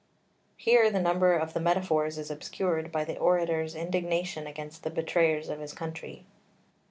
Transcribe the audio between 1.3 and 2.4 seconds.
of the metaphors is